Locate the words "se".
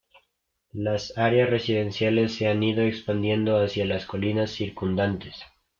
2.33-2.47